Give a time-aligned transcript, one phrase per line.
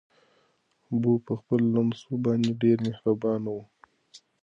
[0.89, 3.65] ببو په خپلو لمسو باندې ډېره مهربانه وه.